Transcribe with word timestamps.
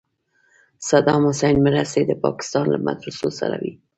صدام 0.87 1.21
حسین 1.29 1.55
مرستې 1.67 2.01
د 2.05 2.11
پاکستان 2.23 2.65
له 2.73 2.79
مدرسو 2.87 3.29
سره 3.39 3.55
وې. 3.61 3.73